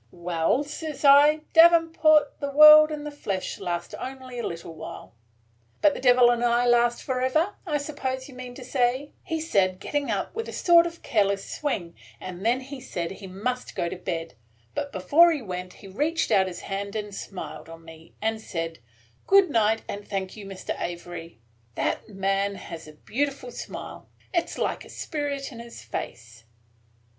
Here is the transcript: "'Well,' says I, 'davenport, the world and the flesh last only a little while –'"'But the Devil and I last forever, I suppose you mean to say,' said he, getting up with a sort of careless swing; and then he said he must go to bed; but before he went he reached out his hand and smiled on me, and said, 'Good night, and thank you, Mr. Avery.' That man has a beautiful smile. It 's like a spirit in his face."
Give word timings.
"'Well,' 0.09 0.63
says 0.63 1.05
I, 1.05 1.41
'davenport, 1.53 2.39
the 2.39 2.49
world 2.49 2.89
and 2.89 3.05
the 3.05 3.11
flesh 3.11 3.59
last 3.59 3.93
only 3.99 4.39
a 4.39 4.47
little 4.47 4.73
while 4.73 5.13
–'"'But 5.83 5.93
the 5.93 5.99
Devil 5.99 6.31
and 6.31 6.43
I 6.43 6.65
last 6.65 7.03
forever, 7.03 7.53
I 7.67 7.77
suppose 7.77 8.27
you 8.27 8.33
mean 8.33 8.55
to 8.55 8.65
say,' 8.65 9.11
said 9.39 9.73
he, 9.73 9.77
getting 9.77 10.09
up 10.09 10.33
with 10.33 10.49
a 10.49 10.53
sort 10.53 10.87
of 10.87 11.03
careless 11.03 11.47
swing; 11.47 11.93
and 12.19 12.43
then 12.43 12.61
he 12.61 12.81
said 12.81 13.11
he 13.11 13.27
must 13.27 13.75
go 13.75 13.89
to 13.89 13.95
bed; 13.95 14.33
but 14.73 14.91
before 14.91 15.31
he 15.31 15.43
went 15.43 15.73
he 15.73 15.87
reached 15.87 16.31
out 16.31 16.47
his 16.47 16.61
hand 16.61 16.95
and 16.95 17.13
smiled 17.13 17.69
on 17.69 17.85
me, 17.85 18.15
and 18.23 18.41
said, 18.41 18.79
'Good 19.27 19.51
night, 19.51 19.83
and 19.87 20.07
thank 20.07 20.35
you, 20.35 20.47
Mr. 20.47 20.75
Avery.' 20.81 21.37
That 21.75 22.09
man 22.09 22.55
has 22.55 22.87
a 22.87 22.93
beautiful 22.93 23.51
smile. 23.51 24.09
It 24.33 24.49
's 24.49 24.57
like 24.57 24.83
a 24.83 24.89
spirit 24.89 25.51
in 25.51 25.59
his 25.59 25.83
face." 25.83 26.45